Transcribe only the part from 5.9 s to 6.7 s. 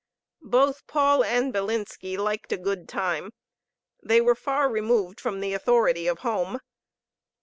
of home.